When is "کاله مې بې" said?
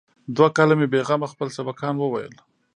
0.55-0.99